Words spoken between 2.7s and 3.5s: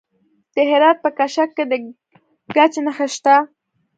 نښې شته.